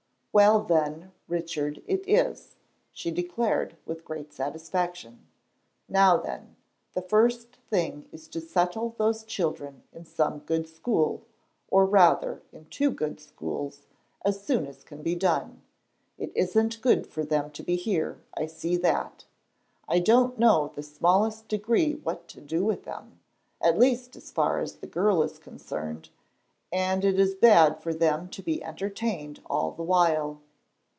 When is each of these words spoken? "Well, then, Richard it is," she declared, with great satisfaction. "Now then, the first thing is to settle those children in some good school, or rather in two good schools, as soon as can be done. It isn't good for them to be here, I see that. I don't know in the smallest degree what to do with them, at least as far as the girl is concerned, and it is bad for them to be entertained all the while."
"Well, 0.33 0.61
then, 0.61 1.11
Richard 1.27 1.83
it 1.87 2.07
is," 2.07 2.55
she 2.93 3.11
declared, 3.11 3.75
with 3.85 4.05
great 4.05 4.31
satisfaction. 4.31 5.27
"Now 5.89 6.15
then, 6.15 6.55
the 6.93 7.01
first 7.01 7.57
thing 7.69 8.07
is 8.13 8.29
to 8.29 8.39
settle 8.39 8.95
those 8.97 9.25
children 9.25 9.83
in 9.91 10.05
some 10.05 10.39
good 10.39 10.69
school, 10.69 11.23
or 11.67 11.85
rather 11.85 12.41
in 12.53 12.63
two 12.67 12.91
good 12.91 13.19
schools, 13.19 13.87
as 14.23 14.41
soon 14.41 14.65
as 14.67 14.85
can 14.85 15.01
be 15.01 15.15
done. 15.15 15.63
It 16.17 16.31
isn't 16.33 16.79
good 16.81 17.07
for 17.07 17.25
them 17.25 17.51
to 17.51 17.61
be 17.61 17.75
here, 17.75 18.21
I 18.33 18.45
see 18.45 18.77
that. 18.77 19.25
I 19.89 19.99
don't 19.99 20.39
know 20.39 20.67
in 20.67 20.75
the 20.75 20.83
smallest 20.83 21.49
degree 21.49 21.95
what 21.95 22.29
to 22.29 22.39
do 22.39 22.63
with 22.63 22.85
them, 22.85 23.19
at 23.59 23.77
least 23.77 24.15
as 24.15 24.31
far 24.31 24.59
as 24.59 24.75
the 24.77 24.87
girl 24.87 25.23
is 25.23 25.37
concerned, 25.39 26.07
and 26.73 27.03
it 27.03 27.19
is 27.19 27.35
bad 27.35 27.77
for 27.83 27.93
them 27.93 28.29
to 28.29 28.41
be 28.41 28.63
entertained 28.63 29.41
all 29.47 29.71
the 29.71 29.83
while." 29.83 30.39